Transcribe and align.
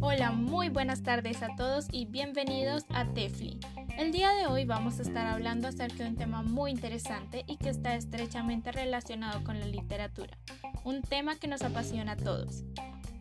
Hola, 0.00 0.30
muy 0.30 0.68
buenas 0.68 1.02
tardes 1.02 1.42
a 1.42 1.48
todos 1.56 1.88
y 1.90 2.06
bienvenidos 2.06 2.84
a 2.90 3.06
Tefli. 3.06 3.58
El 3.98 4.12
día 4.12 4.30
de 4.30 4.46
hoy 4.46 4.64
vamos 4.64 5.00
a 5.00 5.02
estar 5.02 5.26
hablando 5.26 5.66
acerca 5.66 6.04
de 6.04 6.10
un 6.10 6.16
tema 6.16 6.42
muy 6.42 6.70
interesante 6.70 7.44
y 7.48 7.56
que 7.56 7.70
está 7.70 7.96
estrechamente 7.96 8.70
relacionado 8.70 9.42
con 9.42 9.58
la 9.58 9.66
literatura, 9.66 10.38
un 10.84 11.02
tema 11.02 11.40
que 11.40 11.48
nos 11.48 11.62
apasiona 11.62 12.12
a 12.12 12.16
todos. 12.16 12.62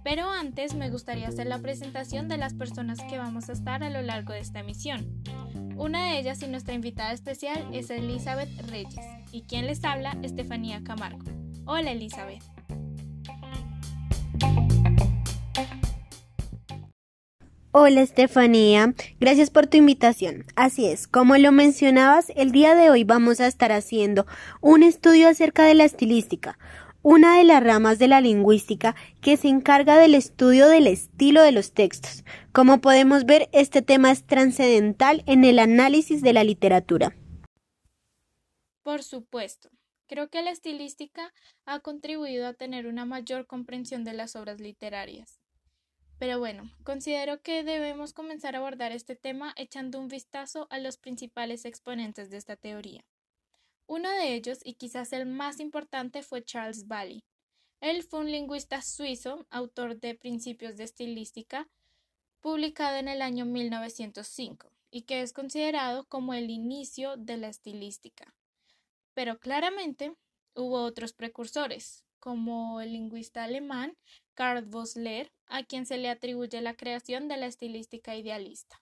Pero 0.04 0.29
antes 0.29 0.75
me 0.75 0.91
gustaría 0.91 1.27
hacer 1.27 1.47
la 1.47 1.57
presentación 1.57 2.27
de 2.27 2.38
las 2.38 2.54
personas 2.54 2.99
que 3.09 3.17
vamos 3.17 3.49
a 3.49 3.54
estar 3.54 3.83
a 3.83 3.89
lo 3.89 4.04
largo 4.04 4.33
de 4.33 4.41
esta 4.41 4.59
emisión. 4.59 5.23
Una 5.75 6.11
de 6.11 6.20
ellas 6.20 6.43
y 6.43 6.47
nuestra 6.47 6.75
invitada 6.75 7.13
especial 7.13 7.67
es 7.73 7.89
Elizabeth 7.89 8.61
Reyes 8.70 9.05
y 9.31 9.41
quien 9.41 9.65
les 9.65 9.83
habla, 9.83 10.15
Estefanía 10.21 10.83
Camargo. 10.83 11.25
Hola 11.65 11.91
Elizabeth. 11.91 12.54
Hola 17.78 18.04
Estefanía, 18.04 18.93
gracias 19.20 19.50
por 19.50 19.68
tu 19.68 19.75
invitación. 19.75 20.46
Así 20.56 20.86
es, 20.86 21.10
como 21.10 21.36
lo 21.36 21.52
mencionabas, 21.52 22.32
el 22.38 22.54
día 22.54 22.74
de 22.74 22.89
hoy 22.89 23.04
vamos 23.04 23.42
a 23.42 23.47
estar 23.47 23.74
haciendo 23.74 24.25
un 24.61 24.82
estudio 24.82 25.28
acerca 25.28 25.66
de 25.66 25.74
la 25.74 25.83
estilística, 25.83 26.57
una 27.02 27.38
de 27.38 27.43
las 27.43 27.61
ramas 27.61 28.00
de 28.00 28.07
la 28.07 28.21
lingüística 28.21 28.96
que 29.19 29.36
se 29.36 29.50
encarga 29.50 29.97
del 29.97 30.16
estudio 30.16 30.69
del 30.69 30.88
estilo 30.88 31.42
de 31.42 31.52
los 31.52 31.74
textos. 31.74 32.23
Como 32.53 32.80
podemos 32.80 33.25
ver, 33.25 33.50
este 33.52 33.81
tema 33.81 34.09
es 34.09 34.25
trascendental 34.25 35.23
en 35.25 35.44
el 35.44 35.59
análisis 35.59 36.22
de 36.22 36.31
la 36.31 36.45
literatura. 36.45 37.14
Por 38.83 39.03
supuesto. 39.03 39.69
Creo 40.08 40.30
que 40.30 40.42
la 40.44 40.52
estilística 40.52 41.33
ha 41.66 41.81
contribuido 41.81 42.47
a 42.47 42.53
tener 42.53 42.88
una 42.88 43.03
mayor 43.03 43.47
comprensión 43.47 44.05
de 44.05 44.14
las 44.14 44.38
obras 44.38 44.61
literarias. 44.61 45.42
Pero 46.17 46.39
bueno, 46.39 46.71
considero 46.83 47.41
que 47.41 47.63
debemos 47.63 48.13
comenzar 48.13 48.55
a 48.55 48.59
abordar 48.59 48.91
este 48.91 49.16
tema 49.16 49.53
echando 49.58 49.99
un 49.99 50.08
vistazo 50.08 50.67
a 50.69 50.80
los 50.80 50.97
principales 50.97 51.66
exponentes 51.66 52.30
de 52.30 52.38
esta 52.38 52.55
teoría. 52.55 53.03
Uno 53.88 54.09
de 54.09 54.33
ellos, 54.33 54.59
y 54.63 54.75
quizás 54.75 55.11
el 55.13 55.25
más 55.25 55.59
importante, 55.59 56.23
fue 56.23 56.43
Charles 56.43 56.88
Bailey. 56.88 57.23
Él 57.81 58.02
fue 58.03 58.21
un 58.21 58.31
lingüista 58.31 58.81
suizo, 58.81 59.45
autor 59.49 59.99
de 59.99 60.16
Principios 60.16 60.77
de 60.77 60.86
Estilística, 60.86 61.67
publicado 62.39 62.97
en 62.97 63.09
el 63.09 63.21
año 63.21 63.45
1905, 63.45 64.71
y 64.91 65.02
que 65.02 65.21
es 65.21 65.33
considerado 65.33 66.05
como 66.05 66.33
el 66.33 66.49
inicio 66.49 67.17
de 67.17 67.38
la 67.38 67.49
estilística. 67.49 68.33
Pero 69.13 69.39
claramente 69.39 70.16
hubo 70.55 70.81
otros 70.81 71.13
precursores, 71.13 72.05
como 72.19 72.81
el 72.81 72.93
lingüista 72.93 73.43
alemán 73.43 73.95
Karl 74.36 74.66
Vosler, 74.66 75.31
a 75.47 75.64
quien 75.64 75.86
se 75.86 75.97
le 75.97 76.09
atribuye 76.09 76.61
la 76.61 76.75
creación 76.75 77.28
de 77.28 77.38
la 77.38 77.47
estilística 77.47 78.16
idealista. 78.16 78.81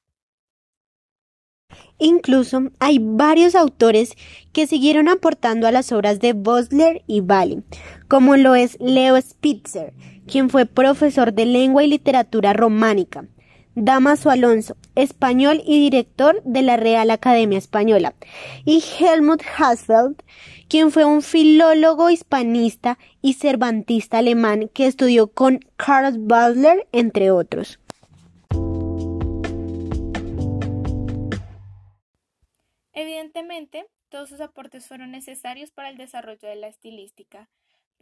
Incluso 1.98 2.72
hay 2.80 3.00
varios 3.00 3.56
autores 3.56 4.14
que 4.52 4.68
siguieron 4.68 5.08
aportando 5.08 5.68
a 5.68 5.72
las 5.72 5.92
obras 5.92 6.20
de 6.20 6.34
Bosler 6.34 7.04
y 7.08 7.22
Bali, 7.22 7.64
como 8.08 8.36
lo 8.36 8.56
es 8.56 8.78
Leo 8.80 9.20
Spitzer, 9.22 9.94
quien 10.28 10.50
fue 10.50 10.66
profesor 10.66 11.34
de 11.34 11.46
lengua 11.46 11.84
y 11.84 11.88
literatura 11.88 12.54
románica, 12.54 13.26
Damaso 13.76 14.30
Alonso, 14.30 14.78
español 14.96 15.62
y 15.66 15.80
director 15.80 16.42
de 16.44 16.62
la 16.62 16.78
Real 16.78 17.10
Academia 17.10 17.58
Española, 17.58 18.14
y 18.66 18.84
Helmut 19.00 19.42
Hassfeld, 19.58 20.22
quien 20.70 20.92
fue 20.92 21.06
un 21.06 21.22
filólogo 21.22 22.10
hispanista 22.10 22.98
y 23.22 23.34
cervantista 23.34 24.20
alemán 24.20 24.70
que 24.74 24.86
estudió 24.86 25.28
con 25.28 25.60
Karl 25.76 26.18
Bosler, 26.20 26.88
entre 26.92 27.32
otros. 27.32 27.80
Evidentemente, 32.94 33.86
todos 34.10 34.30
sus 34.30 34.42
aportes 34.42 34.88
fueron 34.88 35.10
necesarios 35.10 35.72
para 35.72 35.90
el 35.90 35.98
desarrollo 35.98 36.48
de 36.48 36.56
la 36.56 36.68
estilística, 36.68 37.50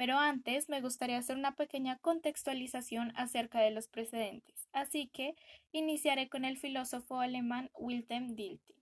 pero 0.01 0.17
antes 0.17 0.67
me 0.67 0.81
gustaría 0.81 1.19
hacer 1.19 1.37
una 1.37 1.55
pequeña 1.55 1.99
contextualización 1.99 3.13
acerca 3.15 3.59
de 3.59 3.69
los 3.69 3.87
precedentes, 3.87 4.67
así 4.73 5.11
que 5.13 5.35
iniciaré 5.71 6.27
con 6.27 6.43
el 6.43 6.57
filósofo 6.57 7.19
alemán 7.19 7.69
Wilhelm 7.75 8.33
Dilthey. 8.33 8.77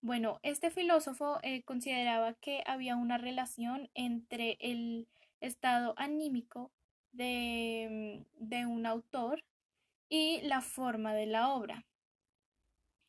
Bueno, 0.00 0.40
este 0.42 0.72
filósofo 0.72 1.38
eh, 1.44 1.62
consideraba 1.62 2.34
que 2.34 2.64
había 2.66 2.96
una 2.96 3.16
relación 3.16 3.90
entre 3.94 4.56
el 4.58 5.06
estado 5.40 5.94
anímico 5.98 6.72
de, 7.12 8.26
de 8.34 8.66
un 8.66 8.86
autor 8.86 9.44
y 10.08 10.40
la 10.40 10.62
forma 10.62 11.14
de 11.14 11.26
la 11.26 11.50
obra. 11.50 11.86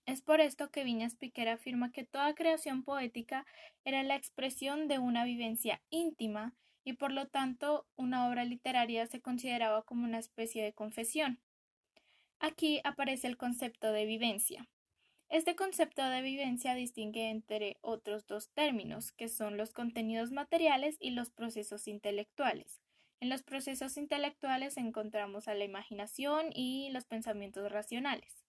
Es 0.06 0.22
por 0.22 0.42
esto 0.42 0.70
que 0.70 0.84
Viñas 0.84 1.16
Piquer 1.16 1.50
afirma 1.50 1.92
que 1.92 2.04
toda 2.04 2.36
creación 2.36 2.84
poética 2.84 3.48
era 3.84 4.04
la 4.04 4.16
expresión 4.16 4.88
de 4.88 5.00
una 5.00 5.24
vivencia 5.24 5.82
íntima 5.90 6.54
y 6.88 6.94
por 6.94 7.12
lo 7.12 7.28
tanto 7.28 7.86
una 7.98 8.30
obra 8.30 8.46
literaria 8.46 9.06
se 9.08 9.20
consideraba 9.20 9.84
como 9.84 10.06
una 10.06 10.20
especie 10.20 10.64
de 10.64 10.72
confesión. 10.72 11.38
Aquí 12.40 12.80
aparece 12.86 13.28
el 13.28 13.36
concepto 13.36 13.92
de 13.92 14.06
vivencia. 14.06 14.70
Este 15.28 15.58
concepto 15.58 16.02
de 16.08 16.22
vivencia 16.22 16.76
distingue 16.76 17.30
entre 17.30 17.76
otros 17.82 18.26
dos 18.26 18.52
términos, 18.52 19.12
que 19.12 19.28
son 19.28 19.58
los 19.58 19.74
contenidos 19.74 20.32
materiales 20.32 20.96
y 21.02 21.12
los 21.12 21.30
procesos 21.30 21.90
intelectuales. 21.90 22.80
En 23.20 23.28
los 23.28 23.44
procesos 23.44 23.98
intelectuales 23.98 24.78
encontramos 24.78 25.50
a 25.50 25.56
la 25.56 25.66
imaginación 25.66 26.52
y 26.54 26.90
los 26.92 27.04
pensamientos 27.04 27.70
racionales. 27.70 28.46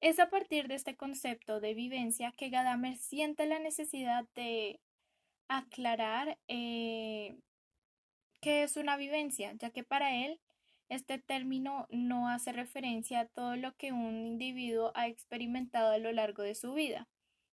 Es 0.00 0.18
a 0.18 0.30
partir 0.30 0.66
de 0.66 0.76
este 0.76 0.96
concepto 0.96 1.60
de 1.60 1.74
vivencia 1.74 2.32
que 2.32 2.48
Gadamer 2.48 2.96
siente 2.96 3.44
la 3.44 3.58
necesidad 3.58 4.24
de 4.34 4.80
aclarar 5.58 6.38
eh, 6.48 7.36
qué 8.40 8.62
es 8.62 8.76
una 8.76 8.96
vivencia, 8.96 9.52
ya 9.58 9.70
que 9.70 9.84
para 9.84 10.24
él 10.24 10.40
este 10.88 11.18
término 11.18 11.86
no 11.90 12.28
hace 12.28 12.52
referencia 12.52 13.20
a 13.20 13.26
todo 13.26 13.56
lo 13.56 13.74
que 13.76 13.92
un 13.92 14.26
individuo 14.26 14.92
ha 14.94 15.08
experimentado 15.08 15.92
a 15.92 15.98
lo 15.98 16.12
largo 16.12 16.42
de 16.42 16.54
su 16.54 16.74
vida. 16.74 17.08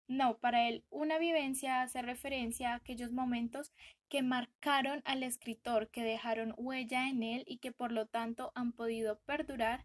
No, 0.09 0.39
para 0.39 0.69
él 0.69 0.85
una 0.89 1.19
vivencia 1.19 1.83
hace 1.83 2.01
referencia 2.01 2.73
a 2.73 2.77
aquellos 2.77 3.13
momentos 3.13 3.73
que 4.09 4.23
marcaron 4.23 5.03
al 5.05 5.23
escritor, 5.23 5.91
que 5.91 6.03
dejaron 6.03 6.55
huella 6.57 7.09
en 7.09 7.23
él 7.23 7.45
y 7.47 7.59
que 7.59 7.73
por 7.73 7.93
lo 7.93 8.07
tanto 8.07 8.53
han 8.55 8.73
podido 8.73 9.19
perdurar 9.27 9.85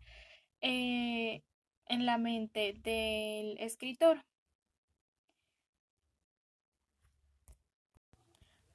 eh, 0.61 1.43
en 1.87 2.05
la 2.05 2.17
mente 2.17 2.73
del 2.83 3.57
escritor. 3.59 4.23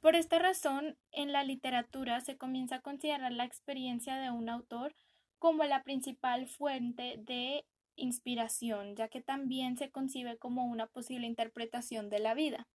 Por 0.06 0.14
esta 0.14 0.38
razón, 0.38 0.96
en 1.10 1.32
la 1.32 1.42
literatura 1.42 2.20
se 2.20 2.36
comienza 2.36 2.76
a 2.76 2.80
considerar 2.80 3.32
la 3.32 3.42
experiencia 3.42 4.14
de 4.14 4.30
un 4.30 4.48
autor 4.48 4.94
como 5.40 5.64
la 5.64 5.82
principal 5.82 6.46
fuente 6.46 7.16
de 7.18 7.64
inspiración, 7.96 8.94
ya 8.94 9.08
que 9.08 9.20
también 9.20 9.76
se 9.76 9.90
concibe 9.90 10.38
como 10.38 10.64
una 10.64 10.86
posible 10.86 11.26
interpretación 11.26 12.08
de 12.08 12.20
la 12.20 12.34
vida. 12.34 12.68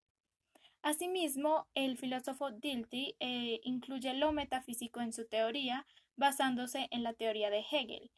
Asimismo, 0.82 1.68
el 1.74 1.96
filósofo 1.98 2.50
Dilthey 2.50 3.14
eh, 3.20 3.60
incluye 3.62 4.12
lo 4.14 4.32
metafísico 4.32 5.00
en 5.00 5.12
su 5.12 5.24
teoría, 5.28 5.86
basándose 6.16 6.88
en 6.90 7.04
la 7.04 7.12
teoría 7.12 7.48
de 7.48 7.60
Hegel, 7.70 8.10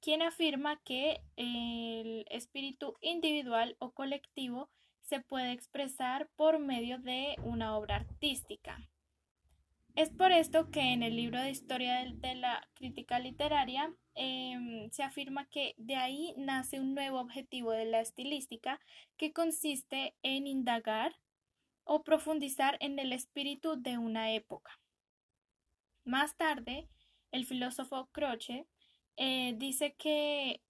quien 0.00 0.22
afirma 0.22 0.82
que 0.82 1.20
el 1.36 2.26
espíritu 2.30 2.96
individual 3.00 3.76
o 3.78 3.92
colectivo 3.92 4.70
se 5.06 5.20
puede 5.20 5.52
expresar 5.52 6.28
por 6.36 6.58
medio 6.58 6.98
de 6.98 7.36
una 7.42 7.76
obra 7.76 7.96
artística. 7.96 8.78
Es 9.94 10.10
por 10.10 10.30
esto 10.30 10.70
que 10.70 10.92
en 10.92 11.02
el 11.02 11.16
libro 11.16 11.40
de 11.40 11.50
historia 11.50 12.04
de 12.04 12.34
la 12.34 12.68
crítica 12.74 13.18
literaria 13.18 13.94
em, 14.14 14.90
se 14.90 15.02
afirma 15.02 15.48
que 15.48 15.74
de 15.78 15.96
ahí 15.96 16.34
nace 16.36 16.80
un 16.80 16.94
nuevo 16.94 17.18
objetivo 17.18 17.70
de 17.70 17.86
la 17.86 18.00
estilística 18.00 18.78
que 19.16 19.32
consiste 19.32 20.14
en 20.22 20.46
indagar 20.46 21.16
o 21.84 22.02
profundizar 22.02 22.76
en 22.80 22.98
el 22.98 23.12
espíritu 23.12 23.80
de 23.80 23.96
una 23.96 24.32
época. 24.32 24.78
Más 26.04 26.36
tarde, 26.36 26.88
el 27.30 27.46
filósofo 27.46 28.08
Croce 28.12 28.66
eh, 29.16 29.54
dice 29.56 29.94
que 29.94 30.60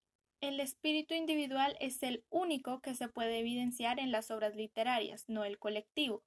el 0.41 0.61
espíritu 0.61 1.15
individual 1.15 1.77
es 1.81 2.03
el 2.03 2.25
único 2.31 2.81
que 2.81 2.95
se 2.95 3.09
puede 3.09 3.39
evidenciar 3.39 3.99
en 3.99 4.13
las 4.13 4.31
obras 4.31 4.55
literarias, 4.55 5.25
no 5.29 5.45
el 5.45 5.59
colectivo. 5.59 6.23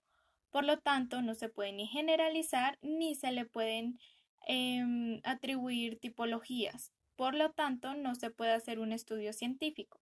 Por 0.50 0.63
lo 0.63 0.79
tanto, 0.79 1.21
no 1.21 1.35
se 1.35 1.50
puede 1.50 1.71
ni 1.73 1.88
generalizar 1.88 2.77
ni 2.81 3.15
se 3.15 3.31
le 3.31 3.45
pueden 3.45 4.00
em, 4.47 5.21
atribuir 5.23 6.00
tipologías. 6.00 6.91
Por 7.15 7.35
lo 7.35 7.51
tanto, 7.51 7.94
no 7.94 8.15
se 8.15 8.31
puede 8.31 8.53
hacer 8.53 8.79
un 8.79 8.91
estudio 8.94 9.33
científico. 9.33 10.01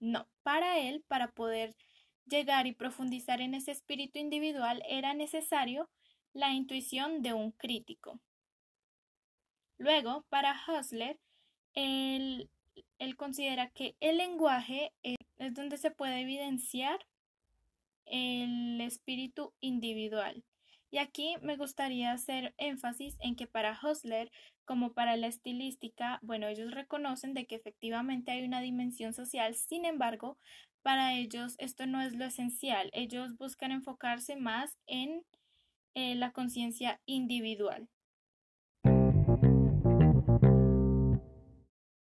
No, 0.00 0.28
para 0.42 0.78
él, 0.78 1.04
para 1.06 1.32
poder 1.32 1.76
llegar 2.26 2.66
y 2.66 2.72
profundizar 2.72 3.40
en 3.40 3.54
ese 3.54 3.70
espíritu 3.70 4.18
individual, 4.18 4.82
era 4.88 5.14
necesario 5.14 5.88
la 6.32 6.52
intuición 6.52 7.22
de 7.22 7.32
un 7.32 7.52
crítico. 7.52 8.20
Luego, 9.78 10.24
para 10.28 10.58
Hustler, 10.66 11.20
él, 12.98 13.16
considera 13.16 13.70
que 13.70 13.96
el 14.00 14.18
lenguaje 14.18 14.92
es, 15.02 15.16
donde 15.52 15.76
se 15.76 15.90
puede 15.90 16.20
evidenciar 16.20 17.06
el 18.06 18.80
espíritu 18.80 19.52
individual. 19.60 20.44
Y 20.90 20.98
aquí 20.98 21.34
me 21.42 21.56
gustaría 21.56 22.12
hacer 22.12 22.54
énfasis 22.58 23.16
en 23.20 23.36
que 23.36 23.46
para 23.46 23.78
Hustler, 23.82 24.30
como 24.64 24.92
para 24.92 25.16
la 25.16 25.26
estilística, 25.26 26.18
bueno, 26.22 26.46
ellos 26.46 26.70
reconocen 26.72 27.34
de 27.34 27.46
que 27.46 27.56
efectivamente 27.56 28.30
hay 28.30 28.44
una 28.44 28.60
dimensión 28.60 29.12
social, 29.12 29.54
sin 29.54 29.84
embargo, 29.84 30.38
para 30.82 31.14
ellos 31.14 31.56
esto 31.58 31.86
no 31.86 32.00
es 32.00 32.14
lo 32.14 32.24
esencial, 32.24 32.90
ellos 32.92 33.36
buscan 33.36 33.72
enfocarse 33.72 34.36
más 34.36 34.76
en 34.86 35.24
eh, 35.94 36.14
la 36.14 36.30
conciencia 36.30 37.00
individual. 37.06 37.88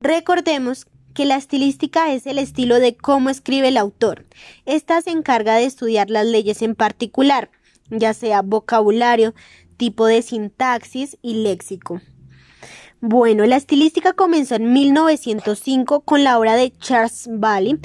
Recordemos 0.00 0.86
que 1.12 1.24
la 1.24 1.34
estilística 1.34 2.12
es 2.12 2.26
el 2.26 2.38
estilo 2.38 2.78
de 2.78 2.96
cómo 2.96 3.30
escribe 3.30 3.66
el 3.66 3.76
autor. 3.76 4.26
Esta 4.64 5.02
se 5.02 5.10
encarga 5.10 5.56
de 5.56 5.64
estudiar 5.64 6.08
las 6.08 6.24
leyes 6.24 6.62
en 6.62 6.76
particular, 6.76 7.50
ya 7.90 8.14
sea 8.14 8.42
vocabulario, 8.42 9.34
tipo 9.76 10.06
de 10.06 10.22
sintaxis 10.22 11.18
y 11.20 11.42
léxico. 11.42 12.00
Bueno, 13.00 13.44
la 13.46 13.56
estilística 13.56 14.12
comenzó 14.12 14.54
en 14.54 14.72
1905 14.72 16.02
con 16.02 16.22
la 16.22 16.38
obra 16.38 16.54
de 16.54 16.70
Charles 16.78 17.28
Bailey, 17.28 17.80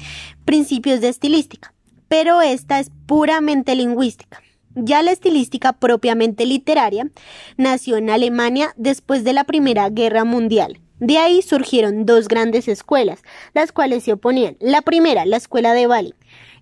Principios 0.45 1.01
de 1.01 1.09
Estilística, 1.09 1.73
pero 2.09 2.43
esta 2.43 2.79
es 2.79 2.91
puramente 3.07 3.73
lingüística. 3.73 4.39
Ya 4.75 5.01
la 5.01 5.11
estilística 5.11 5.73
propiamente 5.73 6.45
literaria 6.45 7.09
nació 7.57 7.97
en 7.97 8.11
Alemania 8.11 8.73
después 8.77 9.23
de 9.23 9.33
la 9.33 9.45
Primera 9.45 9.89
Guerra 9.89 10.25
Mundial. 10.25 10.82
De 10.99 11.17
ahí 11.17 11.41
surgieron 11.41 12.05
dos 12.05 12.27
grandes 12.27 12.67
escuelas, 12.67 13.23
las 13.53 13.71
cuales 13.71 14.03
se 14.03 14.13
oponían. 14.13 14.57
La 14.59 14.81
primera, 14.81 15.25
la 15.25 15.37
escuela 15.37 15.73
de 15.73 15.87
Bali, 15.87 16.13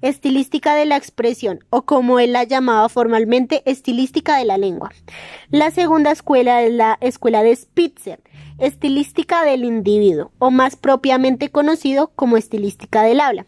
estilística 0.01 0.73
de 0.73 0.85
la 0.85 0.97
expresión, 0.97 1.63
o 1.69 1.83
como 1.83 2.19
él 2.19 2.33
la 2.33 2.43
llamaba 2.43 2.89
formalmente, 2.89 3.61
estilística 3.65 4.37
de 4.37 4.45
la 4.45 4.57
lengua. 4.57 4.91
La 5.49 5.69
segunda 5.71 6.11
escuela 6.11 6.63
es 6.63 6.73
la 6.73 6.97
escuela 7.01 7.43
de 7.43 7.55
Spitzer, 7.55 8.21
estilística 8.57 9.43
del 9.43 9.65
individuo, 9.65 10.31
o 10.39 10.49
más 10.49 10.75
propiamente 10.75 11.49
conocido 11.49 12.11
como 12.15 12.37
estilística 12.37 13.03
del 13.03 13.19
habla. 13.19 13.45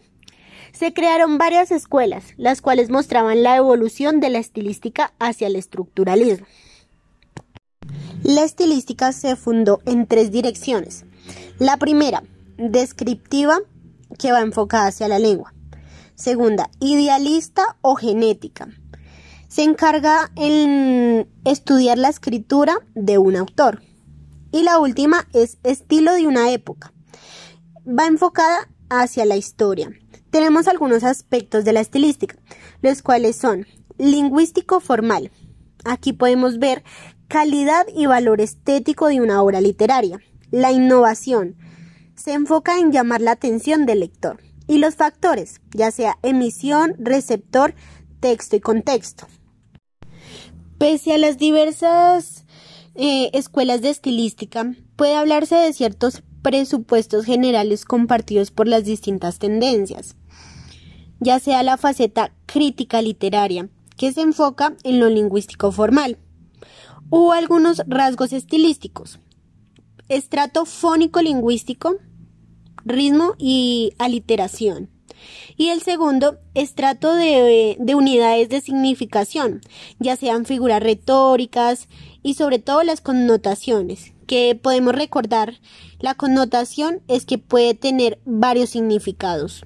Se 0.72 0.92
crearon 0.92 1.38
varias 1.38 1.70
escuelas, 1.70 2.34
las 2.36 2.60
cuales 2.60 2.90
mostraban 2.90 3.42
la 3.42 3.56
evolución 3.56 4.20
de 4.20 4.30
la 4.30 4.38
estilística 4.38 5.12
hacia 5.20 5.46
el 5.46 5.56
estructuralismo. 5.56 6.46
La 8.24 8.42
estilística 8.42 9.12
se 9.12 9.36
fundó 9.36 9.82
en 9.84 10.06
tres 10.06 10.30
direcciones. 10.32 11.04
La 11.58 11.76
primera, 11.76 12.22
descriptiva, 12.56 13.58
que 14.18 14.32
va 14.32 14.40
enfocada 14.40 14.86
hacia 14.86 15.08
la 15.08 15.18
lengua. 15.18 15.52
Segunda, 16.14 16.70
idealista 16.80 17.76
o 17.82 17.96
genética. 17.96 18.68
Se 19.48 19.62
encarga 19.62 20.32
en 20.36 21.28
estudiar 21.44 21.98
la 21.98 22.08
escritura 22.08 22.74
de 22.94 23.18
un 23.18 23.36
autor. 23.36 23.82
Y 24.52 24.62
la 24.62 24.78
última 24.78 25.28
es 25.34 25.58
estilo 25.62 26.14
de 26.14 26.26
una 26.26 26.50
época. 26.50 26.94
Va 27.86 28.06
enfocada 28.06 28.70
hacia 28.88 29.26
la 29.26 29.36
historia. 29.36 29.90
Tenemos 30.30 30.66
algunos 30.66 31.04
aspectos 31.04 31.66
de 31.66 31.74
la 31.74 31.80
estilística, 31.80 32.36
los 32.80 33.02
cuales 33.02 33.36
son 33.36 33.66
lingüístico 33.98 34.80
formal. 34.80 35.30
Aquí 35.84 36.14
podemos 36.14 36.58
ver 36.58 36.82
calidad 37.34 37.84
y 37.92 38.06
valor 38.06 38.40
estético 38.40 39.08
de 39.08 39.20
una 39.20 39.42
obra 39.42 39.60
literaria. 39.60 40.20
La 40.52 40.70
innovación 40.70 41.56
se 42.14 42.32
enfoca 42.32 42.78
en 42.78 42.92
llamar 42.92 43.20
la 43.20 43.32
atención 43.32 43.86
del 43.86 43.98
lector 43.98 44.40
y 44.68 44.78
los 44.78 44.94
factores, 44.94 45.60
ya 45.72 45.90
sea 45.90 46.16
emisión, 46.22 46.94
receptor, 46.96 47.74
texto 48.20 48.54
y 48.54 48.60
contexto. 48.60 49.26
Pese 50.78 51.12
a 51.12 51.18
las 51.18 51.36
diversas 51.36 52.46
eh, 52.94 53.30
escuelas 53.32 53.82
de 53.82 53.90
estilística, 53.90 54.72
puede 54.94 55.16
hablarse 55.16 55.56
de 55.56 55.72
ciertos 55.72 56.22
presupuestos 56.40 57.24
generales 57.24 57.84
compartidos 57.84 58.52
por 58.52 58.68
las 58.68 58.84
distintas 58.84 59.40
tendencias, 59.40 60.14
ya 61.18 61.40
sea 61.40 61.64
la 61.64 61.78
faceta 61.78 62.32
crítica 62.46 63.02
literaria, 63.02 63.70
que 63.96 64.12
se 64.12 64.20
enfoca 64.20 64.76
en 64.84 65.00
lo 65.00 65.08
lingüístico 65.08 65.72
formal, 65.72 66.18
o 67.10 67.32
algunos 67.32 67.82
rasgos 67.86 68.32
estilísticos, 68.32 69.18
estrato 70.08 70.64
fónico 70.64 71.22
lingüístico, 71.22 71.96
ritmo 72.84 73.34
y 73.38 73.92
aliteración. 73.98 74.90
Y 75.56 75.68
el 75.68 75.80
segundo, 75.80 76.38
estrato 76.54 77.14
de, 77.14 77.76
de, 77.78 77.94
unidades 77.94 78.48
de 78.48 78.60
significación, 78.60 79.60
ya 79.98 80.16
sean 80.16 80.44
figuras 80.44 80.82
retóricas 80.82 81.88
y 82.22 82.34
sobre 82.34 82.58
todo 82.58 82.82
las 82.82 83.00
connotaciones, 83.00 84.12
que 84.26 84.58
podemos 84.60 84.94
recordar, 84.94 85.60
la 85.98 86.14
connotación 86.14 87.00
es 87.08 87.24
que 87.24 87.38
puede 87.38 87.74
tener 87.74 88.20
varios 88.24 88.70
significados. 88.70 89.64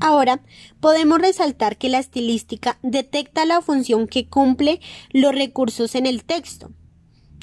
Ahora, 0.00 0.42
podemos 0.80 1.18
resaltar 1.18 1.76
que 1.76 1.90
la 1.90 1.98
estilística 1.98 2.78
detecta 2.82 3.44
la 3.44 3.60
función 3.60 4.08
que 4.08 4.28
cumple 4.28 4.80
los 5.12 5.34
recursos 5.34 5.94
en 5.94 6.06
el 6.06 6.24
texto, 6.24 6.70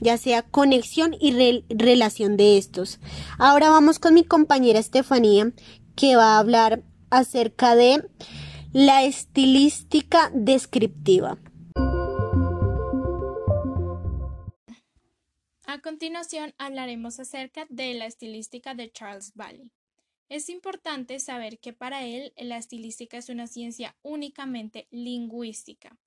ya 0.02 0.18
sea 0.18 0.42
conexión 0.42 1.16
y 1.20 1.64
relación 1.70 2.36
de 2.36 2.58
estos. 2.58 3.00
Ahora 3.38 3.70
vamos 3.70 4.00
con 4.00 4.16
mi 4.16 4.24
compañera 4.24 4.80
Estefanía, 4.80 5.52
que 5.96 6.16
va 6.16 6.36
a 6.36 6.40
hablar 6.40 6.84
acerca 7.10 7.76
de 7.76 8.04
la 8.74 9.04
estilística 9.04 10.32
descriptiva. 10.34 11.38
A 15.66 15.80
continuación 15.82 16.54
hablaremos 16.58 17.20
acerca 17.20 17.68
de 17.70 17.94
la 17.94 18.06
estilística 18.06 18.74
de 18.74 18.92
Charles 18.92 19.34
Bailey. 19.36 19.70
Es 20.30 20.50
importante 20.50 21.20
saber 21.20 21.60
que 21.60 21.74
para 21.74 22.06
él 22.06 22.34
la 22.38 22.58
estilística 22.58 23.18
es 23.18 23.30
una 23.30 23.48
ciencia 23.48 23.96
únicamente 24.02 24.88
lingüística. 24.92 25.98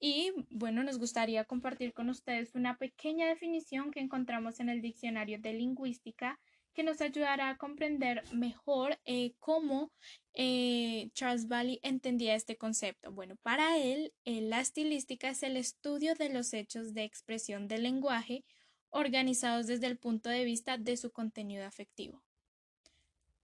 Y 0.00 0.32
bueno, 0.50 0.82
nos 0.82 0.98
gustaría 0.98 1.44
compartir 1.44 1.92
con 1.92 2.10
ustedes 2.10 2.56
una 2.56 2.76
pequeña 2.76 3.28
definición 3.28 3.92
que 3.92 4.00
encontramos 4.00 4.58
en 4.58 4.68
el 4.68 4.82
diccionario 4.82 5.38
de 5.38 5.52
lingüística 5.52 6.40
que 6.74 6.82
nos 6.82 7.00
ayudará 7.00 7.50
a 7.50 7.56
comprender 7.56 8.24
mejor 8.32 8.98
eh, 9.04 9.34
cómo 9.38 9.92
eh, 10.34 11.10
Charles 11.12 11.46
Bailey 11.46 11.78
entendía 11.82 12.34
este 12.34 12.56
concepto. 12.56 13.12
Bueno, 13.12 13.36
para 13.42 13.78
él, 13.78 14.12
eh, 14.24 14.40
la 14.40 14.60
estilística 14.60 15.28
es 15.28 15.44
el 15.44 15.56
estudio 15.56 16.14
de 16.14 16.30
los 16.30 16.52
hechos 16.52 16.94
de 16.94 17.04
expresión 17.04 17.68
del 17.68 17.84
lenguaje 17.84 18.44
organizados 18.90 19.66
desde 19.68 19.86
el 19.86 19.98
punto 19.98 20.30
de 20.30 20.44
vista 20.44 20.78
de 20.78 20.96
su 20.96 21.12
contenido 21.12 21.64
afectivo. 21.64 22.22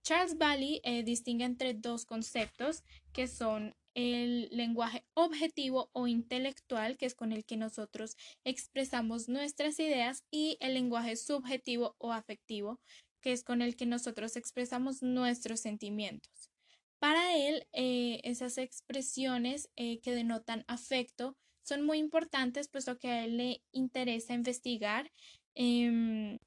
Charles 0.08 0.38
Bailey 0.38 0.80
distingue 1.04 1.44
entre 1.44 1.74
dos 1.74 2.06
conceptos 2.06 2.82
que 3.12 3.28
son 3.28 3.76
el 3.92 4.48
lenguaje 4.50 5.04
objetivo 5.12 5.90
o 5.92 6.06
intelectual, 6.06 6.96
que 6.96 7.04
es 7.04 7.14
con 7.14 7.30
el 7.30 7.44
que 7.44 7.58
nosotros 7.58 8.16
expresamos 8.42 9.28
nuestras 9.28 9.78
ideas, 9.78 10.24
y 10.30 10.56
el 10.60 10.72
lenguaje 10.72 11.14
subjetivo 11.14 11.94
o 11.98 12.14
afectivo, 12.14 12.80
que 13.20 13.32
es 13.32 13.44
con 13.44 13.60
el 13.60 13.76
que 13.76 13.84
nosotros 13.84 14.36
expresamos 14.36 15.02
nuestros 15.02 15.60
sentimientos. 15.60 16.50
Para 16.98 17.36
él, 17.36 17.66
eh, 17.74 18.22
esas 18.24 18.56
expresiones 18.56 19.68
eh, 19.76 20.00
que 20.00 20.14
denotan 20.14 20.64
afecto 20.68 21.36
son 21.60 21.84
muy 21.84 21.98
importantes, 21.98 22.68
puesto 22.68 22.98
que 22.98 23.08
a 23.10 23.24
él 23.26 23.36
le 23.36 23.62
interesa 23.72 24.32
investigar 24.32 25.12
em, 25.54 26.38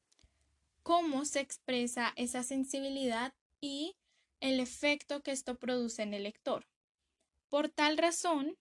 cómo 0.82 1.26
se 1.26 1.42
expresa 1.42 2.12
esa 2.16 2.42
sensibilidad 2.42 3.36
y 3.62 3.96
el 4.40 4.60
efecto 4.60 5.22
que 5.22 5.32
esto 5.32 5.58
produce 5.58 6.02
en 6.02 6.14
el 6.14 6.24
lector. 6.24 6.68
Por 7.48 7.70
tal 7.70 7.98
razón, 7.98 8.58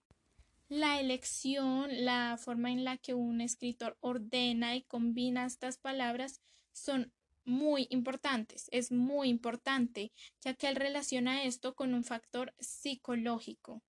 la 0.69 1.01
elección, 1.01 2.05
la 2.05 2.37
forma 2.37 2.71
en 2.71 2.85
la 2.85 2.97
que 2.97 3.13
un 3.13 3.41
escritor 3.41 3.97
ordena 3.99 4.75
y 4.75 4.83
combina 4.83 5.45
estas 5.45 5.77
palabras 5.77 6.39
son 6.71 7.11
muy 7.43 7.87
importantes. 7.89 8.69
Es 8.71 8.91
muy 8.91 9.27
importante, 9.27 10.11
ya 10.41 10.53
que 10.53 10.67
él 10.67 10.75
relaciona 10.75 11.43
esto 11.43 11.75
con 11.75 11.93
un 11.93 12.03
factor 12.03 12.53
psicológico, 12.59 13.81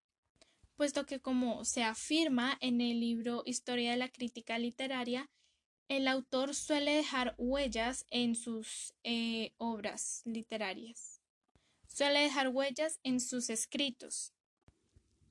puesto 0.75 1.07
que 1.07 1.21
como 1.21 1.65
se 1.65 1.85
afirma 1.85 2.57
en 2.61 2.81
el 2.81 2.99
libro 2.99 3.43
Historia 3.45 3.93
de 3.93 3.99
la 3.99 4.09
Crítica 4.09 4.59
Literaria, 4.59 5.31
el 5.89 6.09
autor 6.09 6.55
suele 6.55 6.93
dejar 6.93 7.35
huellas 7.39 8.07
en 8.11 8.35
sus 8.35 8.95
eh, 9.05 9.53
obras 9.59 10.23
literarias. 10.25 11.21
Suele 11.87 12.21
dejar 12.21 12.49
huellas 12.49 12.99
en 13.03 13.21
sus 13.21 13.51
escritos. 13.51 14.33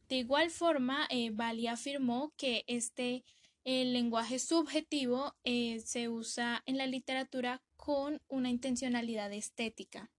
De 0.08 0.18
igual 0.18 0.52
forma, 0.52 1.08
eh, 1.10 1.30
Bali 1.32 1.68
afirmó 1.68 2.34
que 2.38 2.64
este 2.68 3.24
el 3.64 3.94
lenguaje 3.94 4.40
subjetivo 4.40 5.36
eh, 5.44 5.82
se 5.86 6.10
usa 6.10 6.64
en 6.66 6.78
la 6.78 6.88
literatura 6.88 7.62
con 7.78 8.22
una 8.28 8.50
intencionalidad 8.50 9.32
estética. 9.34 10.10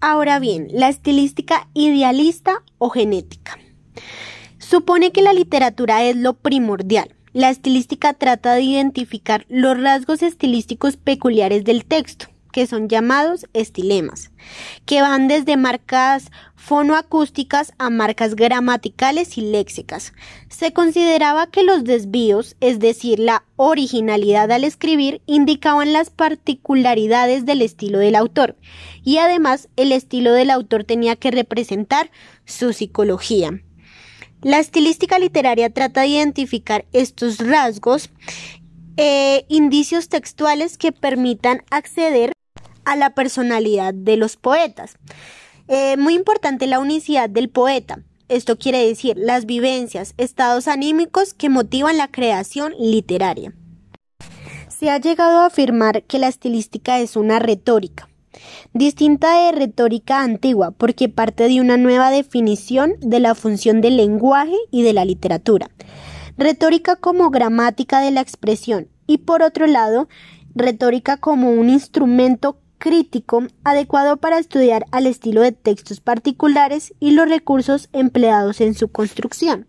Ahora 0.00 0.38
bien, 0.38 0.68
la 0.70 0.88
estilística 0.88 1.68
idealista 1.74 2.62
o 2.78 2.90
genética. 2.90 3.58
Supone 4.58 5.12
que 5.12 5.22
la 5.22 5.32
literatura 5.32 6.04
es 6.04 6.16
lo 6.16 6.34
primordial. 6.34 7.14
La 7.34 7.50
estilística 7.50 8.14
trata 8.14 8.54
de 8.54 8.62
identificar 8.62 9.44
los 9.48 9.76
rasgos 9.76 10.22
estilísticos 10.22 10.96
peculiares 10.96 11.64
del 11.64 11.84
texto, 11.84 12.26
que 12.52 12.68
son 12.68 12.88
llamados 12.88 13.46
estilemas, 13.54 14.30
que 14.86 15.02
van 15.02 15.26
desde 15.26 15.56
marcas 15.56 16.30
fonoacústicas 16.54 17.72
a 17.76 17.90
marcas 17.90 18.36
gramaticales 18.36 19.36
y 19.36 19.40
léxicas. 19.40 20.12
Se 20.48 20.72
consideraba 20.72 21.48
que 21.48 21.64
los 21.64 21.82
desvíos, 21.82 22.54
es 22.60 22.78
decir, 22.78 23.18
la 23.18 23.42
originalidad 23.56 24.52
al 24.52 24.62
escribir, 24.62 25.20
indicaban 25.26 25.92
las 25.92 26.10
particularidades 26.10 27.44
del 27.46 27.62
estilo 27.62 27.98
del 27.98 28.14
autor, 28.14 28.56
y 29.02 29.16
además 29.16 29.68
el 29.74 29.90
estilo 29.90 30.32
del 30.32 30.50
autor 30.50 30.84
tenía 30.84 31.16
que 31.16 31.32
representar 31.32 32.12
su 32.44 32.72
psicología. 32.72 33.60
La 34.44 34.58
estilística 34.58 35.18
literaria 35.18 35.70
trata 35.70 36.02
de 36.02 36.08
identificar 36.08 36.84
estos 36.92 37.38
rasgos, 37.38 38.10
eh, 38.98 39.46
indicios 39.48 40.10
textuales 40.10 40.76
que 40.76 40.92
permitan 40.92 41.62
acceder 41.70 42.32
a 42.84 42.94
la 42.94 43.14
personalidad 43.14 43.94
de 43.94 44.18
los 44.18 44.36
poetas. 44.36 44.96
Eh, 45.66 45.96
muy 45.96 46.12
importante 46.12 46.66
la 46.66 46.78
unicidad 46.78 47.30
del 47.30 47.48
poeta. 47.48 48.02
Esto 48.28 48.58
quiere 48.58 48.86
decir 48.86 49.16
las 49.16 49.46
vivencias, 49.46 50.12
estados 50.18 50.68
anímicos 50.68 51.32
que 51.32 51.48
motivan 51.48 51.96
la 51.96 52.08
creación 52.08 52.74
literaria. 52.78 53.54
Se 54.68 54.90
ha 54.90 54.98
llegado 54.98 55.38
a 55.38 55.46
afirmar 55.46 56.02
que 56.02 56.18
la 56.18 56.28
estilística 56.28 57.00
es 57.00 57.16
una 57.16 57.38
retórica, 57.38 58.10
distinta 58.72 59.46
de 59.46 59.52
retórica 59.52 60.22
antigua, 60.22 60.70
porque 60.72 61.08
parte 61.08 61.48
de 61.48 61.60
una 61.60 61.76
nueva 61.76 62.10
definición 62.10 62.94
de 63.00 63.20
la 63.20 63.34
función 63.34 63.80
del 63.80 63.96
lenguaje 63.96 64.56
y 64.70 64.82
de 64.82 64.92
la 64.92 65.04
literatura. 65.04 65.70
Retórica 66.36 66.96
como 66.96 67.30
gramática 67.30 68.00
de 68.00 68.10
la 68.10 68.20
expresión 68.20 68.88
y 69.06 69.18
por 69.18 69.42
otro 69.42 69.66
lado, 69.66 70.08
retórica 70.54 71.16
como 71.16 71.50
un 71.50 71.68
instrumento 71.68 72.58
crítico 72.78 73.44
adecuado 73.62 74.18
para 74.18 74.38
estudiar 74.38 74.84
al 74.90 75.06
estilo 75.06 75.40
de 75.40 75.52
textos 75.52 76.00
particulares 76.00 76.92
y 77.00 77.12
los 77.12 77.28
recursos 77.28 77.88
empleados 77.92 78.60
en 78.60 78.74
su 78.74 78.88
construcción. 78.88 79.66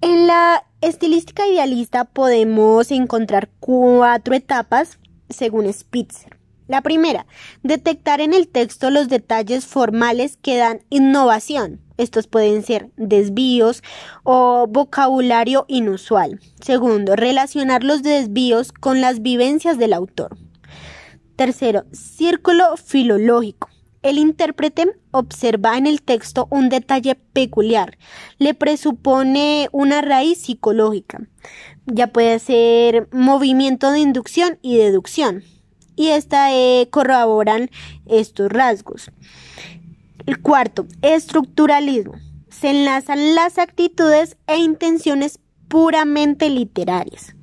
En 0.00 0.26
la 0.26 0.64
estilística 0.80 1.46
idealista 1.46 2.04
podemos 2.04 2.90
encontrar 2.90 3.50
cuatro 3.60 4.34
etapas 4.34 4.98
según 5.28 5.72
Spitzer. 5.72 6.38
La 6.68 6.82
primera, 6.82 7.26
detectar 7.62 8.20
en 8.20 8.34
el 8.34 8.48
texto 8.48 8.90
los 8.90 9.08
detalles 9.08 9.66
formales 9.66 10.36
que 10.36 10.56
dan 10.56 10.80
innovación. 10.90 11.80
Estos 11.96 12.26
pueden 12.26 12.62
ser 12.62 12.90
desvíos 12.96 13.82
o 14.24 14.66
vocabulario 14.68 15.64
inusual. 15.68 16.40
Segundo, 16.60 17.14
relacionar 17.14 17.84
los 17.84 18.02
desvíos 18.02 18.72
con 18.72 19.00
las 19.00 19.22
vivencias 19.22 19.78
del 19.78 19.92
autor. 19.92 20.36
Tercero, 21.36 21.84
círculo 21.92 22.76
filológico. 22.76 23.68
El 24.02 24.18
intérprete 24.18 24.92
observa 25.10 25.76
en 25.78 25.86
el 25.86 26.02
texto 26.02 26.46
un 26.50 26.68
detalle 26.68 27.14
peculiar, 27.14 27.98
le 28.38 28.54
presupone 28.54 29.68
una 29.72 30.00
raíz 30.00 30.42
psicológica. 30.42 31.26
Ya 31.86 32.08
puede 32.08 32.38
ser 32.38 33.08
movimiento 33.12 33.90
de 33.90 34.00
inducción 34.00 34.58
y 34.62 34.76
deducción. 34.76 35.42
Y 35.96 36.08
esta 36.08 36.52
eh, 36.54 36.88
corroboran 36.90 37.70
estos 38.06 38.50
rasgos. 38.50 39.10
El 40.26 40.40
cuarto, 40.40 40.86
estructuralismo. 41.02 42.14
Se 42.50 42.70
enlazan 42.70 43.34
las 43.34 43.58
actitudes 43.58 44.36
e 44.46 44.58
intenciones 44.58 45.40
puramente 45.68 46.48
literarias. 46.50 47.34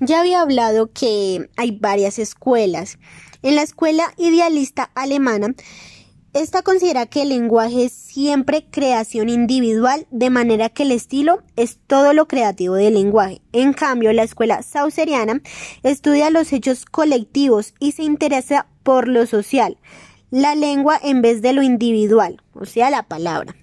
Ya 0.00 0.20
había 0.20 0.40
hablado 0.40 0.90
que 0.92 1.48
hay 1.56 1.78
varias 1.78 2.18
escuelas. 2.18 2.98
En 3.42 3.54
la 3.54 3.62
escuela 3.62 4.12
idealista 4.16 4.90
alemana, 4.94 5.54
esta 6.32 6.62
considera 6.62 7.06
que 7.06 7.22
el 7.22 7.28
lenguaje 7.28 7.84
es 7.84 7.92
siempre 7.92 8.64
creación 8.70 9.28
individual, 9.28 10.06
de 10.10 10.30
manera 10.30 10.70
que 10.70 10.84
el 10.84 10.92
estilo 10.92 11.42
es 11.56 11.78
todo 11.86 12.14
lo 12.14 12.26
creativo 12.26 12.74
del 12.74 12.94
lenguaje. 12.94 13.42
En 13.52 13.74
cambio, 13.74 14.12
la 14.12 14.22
escuela 14.22 14.62
sauseriana 14.62 15.42
estudia 15.82 16.30
los 16.30 16.52
hechos 16.52 16.86
colectivos 16.86 17.74
y 17.78 17.92
se 17.92 18.04
interesa 18.04 18.66
por 18.82 19.08
lo 19.08 19.26
social, 19.26 19.76
la 20.30 20.54
lengua 20.54 20.98
en 21.02 21.20
vez 21.20 21.42
de 21.42 21.52
lo 21.52 21.62
individual, 21.62 22.42
o 22.54 22.64
sea, 22.64 22.88
la 22.90 23.02
palabra. 23.02 23.54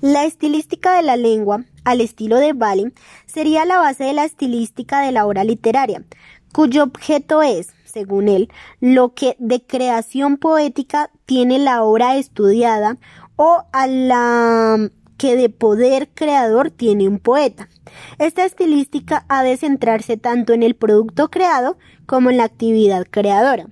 La 0.00 0.24
estilística 0.24 0.94
de 0.94 1.02
la 1.02 1.16
lengua, 1.16 1.64
al 1.84 2.00
estilo 2.00 2.36
de 2.36 2.52
Bali, 2.52 2.92
sería 3.26 3.64
la 3.64 3.78
base 3.78 4.04
de 4.04 4.12
la 4.12 4.24
estilística 4.24 5.00
de 5.00 5.10
la 5.10 5.26
obra 5.26 5.42
literaria, 5.42 6.04
cuyo 6.52 6.84
objeto 6.84 7.42
es, 7.42 7.70
según 7.96 8.28
él, 8.28 8.50
lo 8.78 9.14
que 9.14 9.36
de 9.38 9.62
creación 9.62 10.36
poética 10.36 11.10
tiene 11.24 11.58
la 11.58 11.82
obra 11.82 12.16
estudiada 12.16 12.98
o 13.36 13.62
a 13.72 13.86
la 13.86 14.90
que 15.16 15.34
de 15.34 15.48
poder 15.48 16.10
creador 16.12 16.70
tiene 16.70 17.08
un 17.08 17.18
poeta. 17.18 17.70
Esta 18.18 18.44
estilística 18.44 19.24
ha 19.30 19.42
de 19.42 19.56
centrarse 19.56 20.18
tanto 20.18 20.52
en 20.52 20.62
el 20.62 20.74
producto 20.74 21.30
creado 21.30 21.78
como 22.04 22.28
en 22.28 22.36
la 22.36 22.44
actividad 22.44 23.06
creadora. 23.10 23.68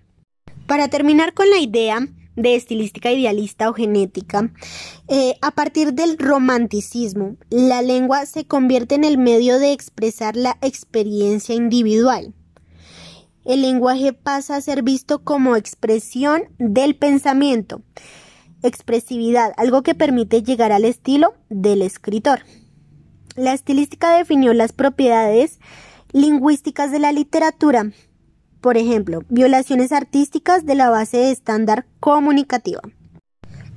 Para 0.66 0.88
terminar 0.88 1.34
con 1.34 1.50
la 1.50 1.58
idea, 1.58 1.98
de 2.36 2.56
estilística 2.56 3.12
idealista 3.12 3.68
o 3.68 3.74
genética, 3.74 4.50
eh, 5.06 5.34
a 5.40 5.50
partir 5.50 5.92
del 5.92 6.18
romanticismo, 6.18 7.36
la 7.50 7.80
lengua 7.82 8.26
se 8.26 8.46
convierte 8.46 8.94
en 8.96 9.04
el 9.04 9.18
medio 9.18 9.58
de 9.58 9.72
expresar 9.72 10.34
la 10.34 10.56
experiencia 10.60 11.54
individual. 11.54 12.34
El 13.44 13.60
lenguaje 13.60 14.14
pasa 14.14 14.56
a 14.56 14.60
ser 14.60 14.82
visto 14.82 15.22
como 15.22 15.56
expresión 15.56 16.44
del 16.58 16.96
pensamiento, 16.96 17.82
expresividad, 18.62 19.52
algo 19.58 19.82
que 19.82 19.94
permite 19.94 20.42
llegar 20.42 20.72
al 20.72 20.86
estilo 20.86 21.34
del 21.50 21.82
escritor. 21.82 22.40
La 23.36 23.52
estilística 23.52 24.16
definió 24.16 24.54
las 24.54 24.72
propiedades 24.72 25.58
lingüísticas 26.12 26.90
de 26.90 27.00
la 27.00 27.12
literatura, 27.12 27.90
por 28.62 28.78
ejemplo, 28.78 29.22
violaciones 29.28 29.92
artísticas 29.92 30.64
de 30.64 30.76
la 30.76 30.88
base 30.88 31.30
estándar 31.30 31.86
comunicativa. 32.00 32.80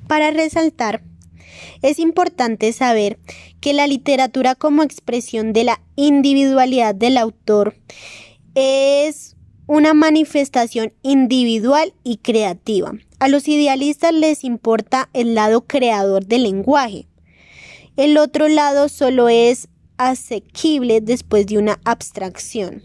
Para 0.07 0.31
resaltar, 0.31 1.03
es 1.81 1.99
importante 1.99 2.71
saber 2.71 3.19
que 3.59 3.73
la 3.73 3.87
literatura 3.87 4.55
como 4.55 4.83
expresión 4.83 5.51
de 5.51 5.65
la 5.65 5.81
individualidad 5.95 6.95
del 6.95 7.17
autor 7.17 7.75
es 8.55 9.36
una 9.67 9.93
manifestación 9.93 10.93
individual 11.01 11.93
y 12.03 12.17
creativa. 12.17 12.93
A 13.19 13.27
los 13.27 13.47
idealistas 13.49 14.13
les 14.13 14.43
importa 14.45 15.09
el 15.13 15.35
lado 15.35 15.65
creador 15.67 16.25
del 16.25 16.43
lenguaje. 16.43 17.07
El 17.97 18.17
otro 18.17 18.47
lado 18.47 18.87
solo 18.87 19.27
es 19.27 19.67
asequible 19.97 21.01
después 21.01 21.47
de 21.47 21.57
una 21.57 21.79
abstracción. 21.83 22.81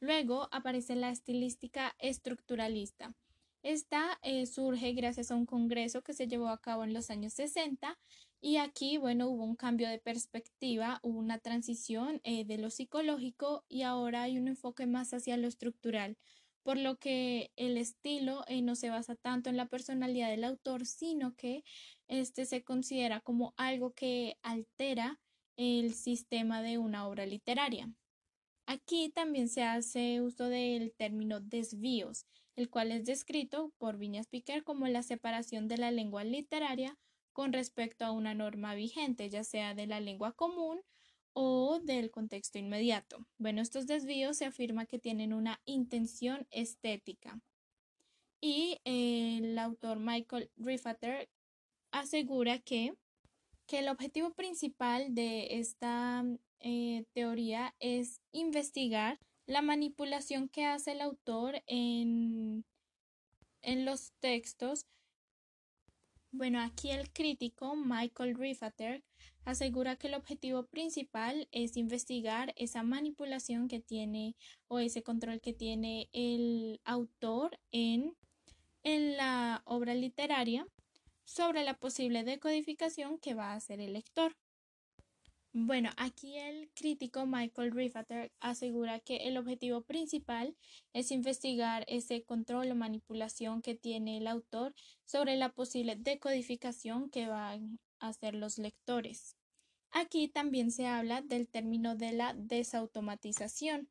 Luego 0.00 0.48
aparece 0.52 0.94
la 0.94 1.10
estilística 1.10 1.94
estructuralista. 1.98 3.14
Esta 3.62 4.18
eh, 4.22 4.46
surge 4.46 4.92
gracias 4.92 5.30
a 5.30 5.34
un 5.34 5.46
congreso 5.46 6.02
que 6.02 6.12
se 6.12 6.28
llevó 6.28 6.48
a 6.48 6.60
cabo 6.60 6.84
en 6.84 6.92
los 6.92 7.10
años 7.10 7.32
60 7.34 7.98
y 8.40 8.58
aquí, 8.58 8.98
bueno, 8.98 9.28
hubo 9.28 9.44
un 9.44 9.56
cambio 9.56 9.88
de 9.88 9.98
perspectiva, 9.98 11.00
hubo 11.02 11.18
una 11.18 11.38
transición 11.38 12.20
eh, 12.22 12.44
de 12.44 12.58
lo 12.58 12.70
psicológico 12.70 13.64
y 13.68 13.82
ahora 13.82 14.22
hay 14.22 14.38
un 14.38 14.46
enfoque 14.48 14.86
más 14.86 15.12
hacia 15.12 15.36
lo 15.36 15.48
estructural, 15.48 16.16
por 16.62 16.76
lo 16.76 16.98
que 16.98 17.50
el 17.56 17.76
estilo 17.76 18.44
eh, 18.46 18.62
no 18.62 18.76
se 18.76 18.90
basa 18.90 19.16
tanto 19.16 19.50
en 19.50 19.56
la 19.56 19.66
personalidad 19.66 20.30
del 20.30 20.44
autor, 20.44 20.86
sino 20.86 21.34
que 21.34 21.64
este 22.06 22.46
se 22.46 22.62
considera 22.62 23.20
como 23.20 23.54
algo 23.56 23.92
que 23.92 24.36
altera 24.42 25.20
el 25.56 25.94
sistema 25.94 26.62
de 26.62 26.78
una 26.78 27.08
obra 27.08 27.26
literaria. 27.26 27.92
Aquí 28.66 29.08
también 29.08 29.48
se 29.48 29.64
hace 29.64 30.20
uso 30.20 30.44
del 30.48 30.92
término 30.92 31.40
desvíos, 31.40 32.26
el 32.54 32.70
cual 32.70 32.92
es 32.92 33.04
descrito 33.04 33.72
por 33.78 33.98
Viñas 33.98 34.28
Piquer 34.28 34.62
como 34.62 34.86
la 34.86 35.02
separación 35.02 35.66
de 35.66 35.78
la 35.78 35.90
lengua 35.90 36.22
literaria 36.22 36.96
con 37.38 37.52
respecto 37.52 38.04
a 38.04 38.10
una 38.10 38.34
norma 38.34 38.74
vigente, 38.74 39.30
ya 39.30 39.44
sea 39.44 39.72
de 39.72 39.86
la 39.86 40.00
lengua 40.00 40.32
común 40.32 40.80
o 41.34 41.78
del 41.78 42.10
contexto 42.10 42.58
inmediato. 42.58 43.24
Bueno, 43.38 43.62
estos 43.62 43.86
desvíos 43.86 44.38
se 44.38 44.44
afirma 44.44 44.86
que 44.86 44.98
tienen 44.98 45.32
una 45.32 45.60
intención 45.64 46.48
estética. 46.50 47.40
Y 48.40 48.80
el 48.82 49.56
autor 49.56 50.00
Michael 50.00 50.50
Riffater 50.56 51.30
asegura 51.92 52.58
que 52.58 52.94
que 53.68 53.78
el 53.78 53.88
objetivo 53.88 54.32
principal 54.32 55.14
de 55.14 55.60
esta 55.60 56.24
eh, 56.58 57.04
teoría 57.12 57.72
es 57.78 58.20
investigar 58.32 59.20
la 59.46 59.62
manipulación 59.62 60.48
que 60.48 60.64
hace 60.64 60.90
el 60.90 61.02
autor 61.02 61.62
en, 61.68 62.64
en 63.62 63.84
los 63.84 64.10
textos. 64.18 64.86
Bueno, 66.30 66.60
aquí 66.60 66.90
el 66.90 67.10
crítico 67.10 67.74
Michael 67.74 68.34
Riffater 68.34 69.02
asegura 69.46 69.96
que 69.96 70.08
el 70.08 70.14
objetivo 70.14 70.66
principal 70.66 71.48
es 71.52 71.78
investigar 71.78 72.52
esa 72.56 72.82
manipulación 72.82 73.66
que 73.66 73.80
tiene 73.80 74.36
o 74.68 74.78
ese 74.78 75.02
control 75.02 75.40
que 75.40 75.54
tiene 75.54 76.10
el 76.12 76.82
autor 76.84 77.58
en, 77.72 78.14
en 78.82 79.16
la 79.16 79.62
obra 79.64 79.94
literaria 79.94 80.66
sobre 81.24 81.64
la 81.64 81.74
posible 81.74 82.24
decodificación 82.24 83.18
que 83.18 83.32
va 83.32 83.52
a 83.52 83.56
hacer 83.56 83.80
el 83.80 83.94
lector. 83.94 84.36
Bueno, 85.54 85.90
aquí 85.96 86.36
el 86.36 86.70
crítico 86.74 87.24
Michael 87.24 87.72
Riffater 87.72 88.30
asegura 88.38 89.00
que 89.00 89.28
el 89.28 89.38
objetivo 89.38 89.80
principal 89.80 90.54
es 90.92 91.10
investigar 91.10 91.84
ese 91.88 92.22
control 92.22 92.70
o 92.70 92.74
manipulación 92.74 93.62
que 93.62 93.74
tiene 93.74 94.18
el 94.18 94.26
autor 94.26 94.74
sobre 95.06 95.36
la 95.36 95.48
posible 95.48 95.96
decodificación 95.96 97.08
que 97.08 97.28
van 97.28 97.80
a 97.98 98.08
hacer 98.08 98.34
los 98.34 98.58
lectores. 98.58 99.36
Aquí 99.90 100.28
también 100.28 100.70
se 100.70 100.86
habla 100.86 101.22
del 101.22 101.48
término 101.48 101.96
de 101.96 102.12
la 102.12 102.34
desautomatización 102.34 103.88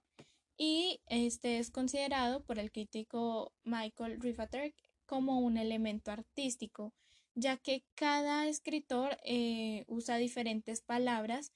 y 0.58 1.02
este 1.08 1.58
es 1.58 1.72
considerado 1.72 2.44
por 2.44 2.60
el 2.60 2.72
crítico 2.72 3.52
Michael 3.64 4.22
Riffater 4.22 4.76
como 5.08 5.40
un 5.40 5.58
elemento 5.58 6.12
artístico 6.12 6.94
ya 7.38 7.56
que 7.56 7.84
cada 7.94 8.48
escritor 8.48 9.20
eh, 9.24 9.86
usa 9.88 10.18
diferentes 10.18 10.82
palabras 10.82 11.52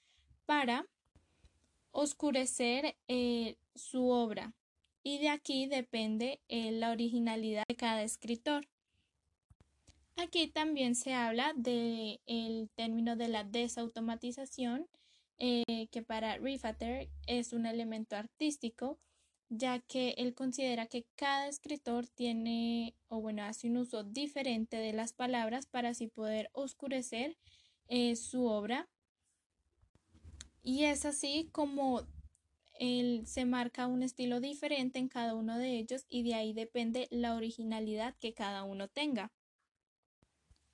para 0.45 0.85
oscurecer 1.89 2.95
eh, 3.07 3.57
su 3.73 4.09
obra 4.09 4.53
y 5.01 5.17
de 5.17 5.29
aquí 5.29 5.65
depende 5.65 6.39
eh, 6.49 6.71
la 6.71 6.91
originalidad 6.91 7.63
de 7.67 7.75
cada 7.75 8.03
escritor. 8.03 8.67
Aquí 10.17 10.47
también 10.47 10.93
se 10.93 11.15
habla 11.15 11.53
del 11.55 12.69
término 12.75 13.15
de 13.15 13.27
la 13.27 13.43
desautomatización, 13.43 14.87
que 15.39 16.03
para 16.05 16.37
Riffater 16.37 17.09
es 17.25 17.51
un 17.51 17.65
elemento 17.65 18.15
artístico 18.15 18.99
ya 19.51 19.79
que 19.79 20.15
él 20.17 20.33
considera 20.33 20.87
que 20.87 21.05
cada 21.15 21.49
escritor 21.49 22.07
tiene 22.07 22.95
o 23.09 23.19
bueno 23.19 23.43
hace 23.43 23.67
un 23.67 23.77
uso 23.77 24.03
diferente 24.03 24.77
de 24.77 24.93
las 24.93 25.11
palabras 25.11 25.65
para 25.65 25.89
así 25.89 26.07
poder 26.07 26.49
oscurecer 26.53 27.37
eh, 27.87 28.15
su 28.15 28.45
obra 28.45 28.87
y 30.63 30.85
es 30.85 31.05
así 31.05 31.49
como 31.51 32.07
él 32.79 33.27
se 33.27 33.43
marca 33.43 33.87
un 33.87 34.03
estilo 34.03 34.39
diferente 34.39 34.99
en 34.99 35.09
cada 35.09 35.35
uno 35.35 35.57
de 35.57 35.77
ellos 35.77 36.05
y 36.07 36.23
de 36.23 36.35
ahí 36.35 36.53
depende 36.53 37.09
la 37.11 37.35
originalidad 37.35 38.15
que 38.19 38.33
cada 38.33 38.63
uno 38.63 38.87
tenga. 38.87 39.33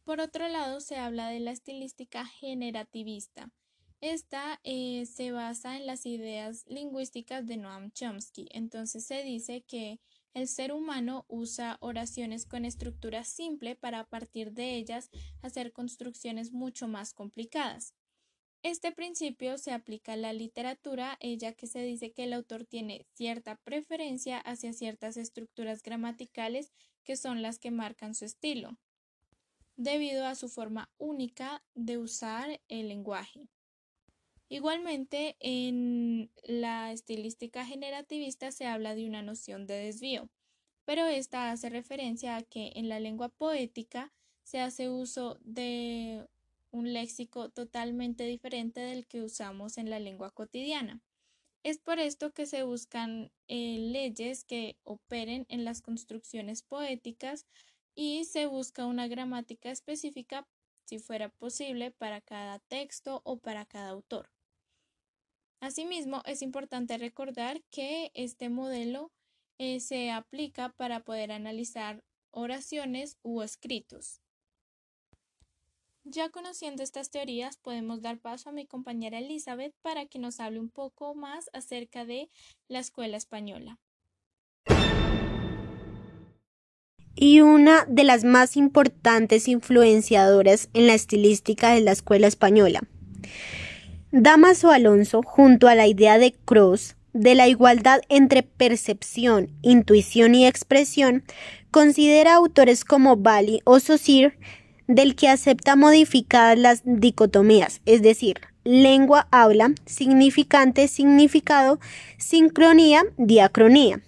Por 0.03 0.21
otro 0.21 0.47
lado, 0.47 0.81
se 0.81 0.97
habla 0.97 1.29
de 1.29 1.39
la 1.39 1.51
estilística 1.51 2.25
generativista, 2.25 3.51
esta 4.01 4.59
eh, 4.63 5.05
se 5.05 5.31
basa 5.31 5.75
en 5.75 5.85
las 5.85 6.05
ideas 6.05 6.65
lingüísticas 6.67 7.47
de 7.47 7.57
Noam 7.57 7.91
Chomsky. 7.91 8.47
Entonces 8.51 9.05
se 9.05 9.23
dice 9.23 9.61
que 9.61 9.99
el 10.33 10.47
ser 10.47 10.71
humano 10.71 11.25
usa 11.27 11.77
oraciones 11.79 12.45
con 12.45 12.63
estructura 12.63 13.23
simple 13.23 13.75
para 13.75 14.01
a 14.01 14.07
partir 14.07 14.51
de 14.51 14.75
ellas 14.75 15.09
hacer 15.41 15.73
construcciones 15.73 16.51
mucho 16.51 16.87
más 16.87 17.13
complicadas. 17.13 17.95
Este 18.63 18.91
principio 18.91 19.57
se 19.57 19.71
aplica 19.71 20.13
a 20.13 20.17
la 20.17 20.33
literatura, 20.33 21.17
ella 21.19 21.53
que 21.53 21.67
se 21.67 21.81
dice 21.81 22.11
que 22.11 22.25
el 22.25 22.33
autor 22.33 22.65
tiene 22.65 23.05
cierta 23.13 23.55
preferencia 23.55 24.39
hacia 24.39 24.73
ciertas 24.73 25.15
estructuras 25.17 25.81
gramaticales 25.81 26.71
que 27.03 27.15
son 27.15 27.41
las 27.41 27.59
que 27.59 27.71
marcan 27.71 28.13
su 28.13 28.25
estilo, 28.25 28.77
debido 29.75 30.25
a 30.25 30.35
su 30.35 30.49
forma 30.49 30.89
única 30.97 31.63
de 31.75 31.97
usar 31.97 32.59
el 32.67 32.89
lenguaje. 32.89 33.47
Igualmente, 34.49 35.35
en 35.41 36.31
la 36.43 36.93
estilística 36.93 37.65
generativista 37.65 38.51
se 38.51 38.65
habla 38.65 38.95
de 38.95 39.05
una 39.05 39.21
noción 39.21 39.67
de 39.67 39.73
desvío, 39.75 40.29
pero 40.85 41.05
esta 41.05 41.51
hace 41.51 41.69
referencia 41.69 42.37
a 42.37 42.43
que 42.43 42.71
en 42.75 42.87
la 42.87 43.01
lengua 43.01 43.27
poética 43.27 44.13
se 44.43 44.61
hace 44.61 44.89
uso 44.89 45.37
de 45.41 46.25
un 46.71 46.93
léxico 46.93 47.49
totalmente 47.49 48.23
diferente 48.23 48.79
del 48.79 49.05
que 49.05 49.21
usamos 49.21 49.77
en 49.77 49.89
la 49.89 49.99
lengua 49.99 50.31
cotidiana. 50.31 51.01
Es 51.63 51.77
por 51.77 51.99
esto 51.99 52.31
que 52.31 52.45
se 52.45 52.63
buscan 52.63 53.33
eh, 53.49 53.77
leyes 53.79 54.45
que 54.45 54.77
operen 54.85 55.45
en 55.49 55.65
las 55.65 55.81
construcciones 55.81 56.61
poéticas 56.61 57.45
y 57.95 58.23
se 58.23 58.45
busca 58.45 58.85
una 58.85 59.09
gramática 59.09 59.71
específica, 59.71 60.47
si 60.85 60.99
fuera 60.99 61.27
posible, 61.27 61.91
para 61.91 62.21
cada 62.21 62.59
texto 62.59 63.21
o 63.25 63.39
para 63.39 63.65
cada 63.65 63.89
autor. 63.89 64.36
Asimismo, 65.59 66.21
es 66.25 66.41
importante 66.41 66.97
recordar 66.97 67.61
que 67.71 68.11
este 68.13 68.49
modelo 68.49 69.11
eh, 69.57 69.79
se 69.79 70.11
aplica 70.11 70.69
para 70.69 70.99
poder 70.99 71.31
analizar 71.31 72.03
oraciones 72.31 73.17
u 73.23 73.41
escritos. 73.41 74.21
Ya 76.03 76.29
conociendo 76.29 76.83
estas 76.83 77.09
teorías, 77.09 77.57
podemos 77.57 78.01
dar 78.01 78.19
paso 78.19 78.49
a 78.49 78.53
mi 78.53 78.65
compañera 78.65 79.19
Elizabeth 79.19 79.73
para 79.81 80.05
que 80.05 80.19
nos 80.19 80.39
hable 80.39 80.59
un 80.59 80.69
poco 80.69 81.15
más 81.15 81.49
acerca 81.53 82.05
de 82.05 82.29
la 82.69 82.79
escuela 82.79 83.17
española. 83.17 83.79
Y 87.15 87.41
una 87.41 87.83
de 87.85 88.03
las 88.03 88.23
más 88.23 88.55
importantes 88.55 89.47
influenciadoras 89.47 90.69
en 90.73 90.85
la 90.85 90.93
estilística 90.93 91.71
de 91.71 91.81
la 91.81 91.91
escuela 91.91 92.27
española. 92.27 92.81
Damaso 94.11 94.71
Alonso, 94.71 95.21
junto 95.21 95.67
a 95.67 95.75
la 95.75 95.85
idea 95.85 96.17
de 96.17 96.33
Cross 96.45 96.95
de 97.11 97.35
la 97.35 97.49
igualdad 97.49 97.99
entre 98.07 98.41
percepción, 98.41 99.49
intuición 99.61 100.33
y 100.33 100.47
expresión, 100.47 101.23
considera 101.71 102.35
autores 102.35 102.85
como 102.85 103.17
Bali 103.17 103.59
o 103.65 103.81
Saussure 103.81 104.37
del 104.87 105.15
que 105.15 105.27
acepta 105.27 105.75
modificadas 105.75 106.57
las 106.57 106.81
dicotomías, 106.85 107.81
es 107.85 108.01
decir, 108.01 108.39
lengua, 108.63 109.27
habla, 109.29 109.73
significante, 109.85 110.87
significado, 110.87 111.79
sincronía, 112.17 113.03
diacronía. 113.17 114.01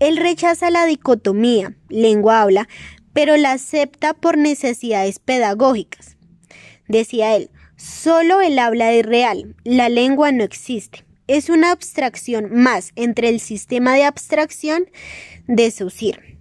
Él 0.00 0.16
rechaza 0.16 0.70
la 0.70 0.86
dicotomía, 0.86 1.76
lengua, 1.90 2.40
habla, 2.40 2.66
pero 3.12 3.36
la 3.36 3.52
acepta 3.52 4.14
por 4.14 4.38
necesidades 4.38 5.18
pedagógicas. 5.18 6.16
Decía 6.88 7.36
él, 7.36 7.50
Solo 7.84 8.40
el 8.40 8.58
habla 8.58 8.92
es 8.94 9.04
real, 9.04 9.54
la 9.62 9.90
lengua 9.90 10.32
no 10.32 10.42
existe. 10.42 11.04
Es 11.26 11.50
una 11.50 11.70
abstracción 11.70 12.48
más 12.50 12.92
entre 12.96 13.28
el 13.28 13.40
sistema 13.40 13.92
de 13.92 14.04
abstracción 14.04 14.86
de 15.48 15.70
Saussure. 15.70 16.38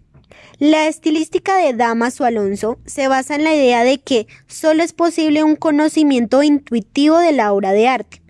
La 0.60 0.88
estilística 0.88 1.58
de 1.58 1.74
Damaso 1.74 2.24
Alonso 2.24 2.80
se 2.86 3.10
basa 3.10 3.36
en 3.36 3.44
la 3.44 3.54
idea 3.54 3.84
de 3.84 4.00
que 4.00 4.26
solo 4.48 4.84
es 4.84 4.94
posible 4.94 5.44
un 5.44 5.58
conocimiento 5.58 6.44
intuitivo 6.44 7.18
de 7.18 7.34
la 7.34 7.52
obra 7.52 7.74
de 7.74 7.90
arte. 7.90 8.22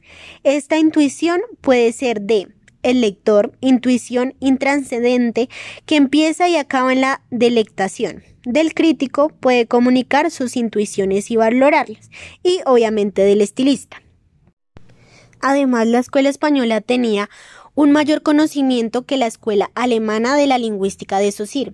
Esta 0.44 0.80
intuición 0.80 1.40
puede 1.62 1.92
ser 1.92 2.20
de 2.20 2.48
el 2.82 3.02
lector, 3.02 3.56
intuición 3.62 4.34
intranscendente 4.40 5.50
que 5.86 5.98
empieza 5.98 6.50
y 6.50 6.56
acaba 6.56 6.92
en 6.92 7.02
la 7.02 7.22
delectación 7.30 8.24
del 8.46 8.74
crítico 8.74 9.30
puede 9.30 9.68
comunicar 9.68 10.32
sus 10.32 10.56
intuiciones 10.56 11.32
y 11.32 11.36
valorarlas, 11.36 12.10
y 12.44 12.60
obviamente 12.66 13.24
del 13.24 13.42
estilista. 13.42 14.02
Además, 15.42 15.88
la 15.88 16.00
escuela 16.00 16.30
española 16.30 16.82
tenía 16.82 17.30
un 17.76 17.92
mayor 17.92 18.22
conocimiento 18.22 19.06
que 19.06 19.18
la 19.18 19.26
escuela 19.28 19.72
alemana 19.74 20.36
de 20.36 20.48
la 20.48 20.58
lingüística 20.58 21.20
de 21.20 21.32
Saussure, 21.32 21.74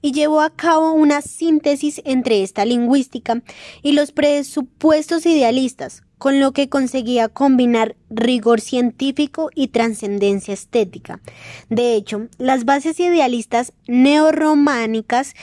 y 0.00 0.12
llevó 0.12 0.40
a 0.40 0.50
cabo 0.50 0.92
una 0.92 1.20
síntesis 1.20 2.00
entre 2.04 2.42
esta 2.42 2.64
lingüística 2.64 3.42
y 3.82 3.92
los 3.92 4.12
presupuestos 4.12 5.26
idealistas, 5.26 6.02
con 6.18 6.40
lo 6.40 6.52
que 6.52 6.70
conseguía 6.70 7.28
combinar 7.28 7.96
rigor 8.08 8.60
científico 8.60 9.50
y 9.54 9.68
trascendencia 9.68 10.54
estética. 10.54 11.20
De 11.68 11.94
hecho, 11.94 12.28
las 12.38 12.64
bases 12.64 12.98
idealistas 12.98 13.74
neorrománicas 13.86 15.34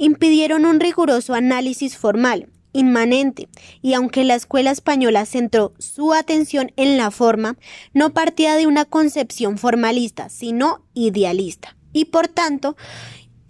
impidieron 0.00 0.64
un 0.64 0.80
riguroso 0.80 1.34
análisis 1.34 1.98
formal, 1.98 2.48
inmanente, 2.72 3.48
y 3.82 3.92
aunque 3.92 4.24
la 4.24 4.34
escuela 4.34 4.70
española 4.70 5.26
centró 5.26 5.74
su 5.78 6.14
atención 6.14 6.72
en 6.76 6.96
la 6.96 7.10
forma, 7.10 7.58
no 7.92 8.14
partía 8.14 8.54
de 8.54 8.66
una 8.66 8.86
concepción 8.86 9.58
formalista, 9.58 10.30
sino 10.30 10.86
idealista, 10.94 11.76
y 11.92 12.06
por 12.06 12.28
tanto 12.28 12.76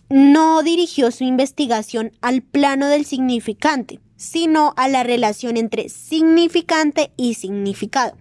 no 0.09 0.65
dirigió 0.65 1.13
su 1.13 1.23
investigación 1.23 2.11
al 2.21 2.43
plano 2.43 2.89
del 2.89 3.05
significante, 3.05 4.01
sino 4.17 4.75
a 4.77 4.89
la 4.89 5.05
relación 5.05 5.57
entre 5.57 5.89
significante 5.89 7.13
y 7.17 7.35
significado. 7.35 8.17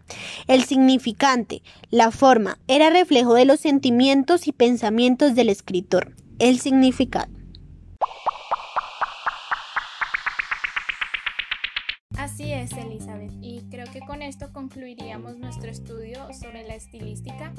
El 0.48 0.66
significante, 0.66 1.64
la 1.90 2.12
forma, 2.12 2.60
era 2.68 2.92
reflejo 2.92 3.34
de 3.34 3.46
los 3.46 3.60
sentimientos 3.60 4.48
y 4.48 4.52
pensamientos 4.52 5.34
del 5.34 5.50
escritor. 5.50 6.14
El 6.38 6.60
significado. 6.60 7.39
Es, 12.60 12.74
Elizabeth, 12.74 13.32
y 13.42 13.62
creo 13.70 13.86
que 13.92 14.02
con 14.02 14.22
esto 14.22 14.52
concluiríamos 14.52 15.38
nuestro 15.38 15.70
estudio 15.72 16.28
sobre 16.34 16.68
la 16.68 16.76
estilística. 16.76 17.54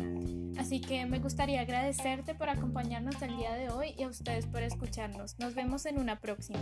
Así 0.58 0.80
que 0.80 1.06
me 1.06 1.20
gustaría 1.20 1.62
agradecerte 1.62 2.34
por 2.34 2.50
acompañarnos 2.50 3.20
el 3.22 3.36
día 3.38 3.54
de 3.54 3.70
hoy 3.70 3.94
y 3.96 4.02
a 4.02 4.08
ustedes 4.08 4.46
por 4.46 4.62
escucharnos. 4.62 5.38
Nos 5.38 5.54
vemos 5.54 5.86
en 5.86 5.98
una 5.98 6.20
próxima. 6.20 6.60